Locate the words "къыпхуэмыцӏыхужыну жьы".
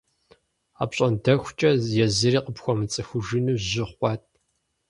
2.45-3.83